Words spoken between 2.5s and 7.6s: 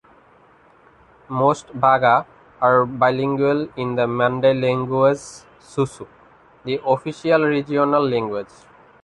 are bilingual in the Mande language Susu, the official